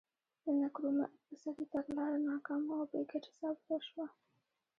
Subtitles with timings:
[0.43, 4.07] د نکرومه اقتصادي تګلاره ناکامه او بې ګټې ثابته شوه.